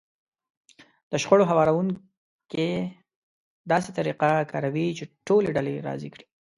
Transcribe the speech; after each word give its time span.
د 1.11 1.13
شخړو 1.23 1.49
هواروونکی 1.51 2.69
داسې 3.71 3.89
طريقه 3.97 4.29
کاروي 4.51 4.87
چې 4.97 5.03
ټولې 5.27 5.49
ډلې 5.57 5.73
راضي 5.87 6.09
کړي. 6.13 6.25